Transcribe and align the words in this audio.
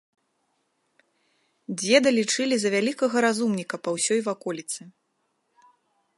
Дзеда 1.81 2.09
лічылі 2.19 2.55
за 2.65 2.69
вялікага 2.77 3.17
разумніка 3.27 3.75
па 3.85 3.89
ўсёй 3.99 4.19
ваколіцы. 4.31 4.81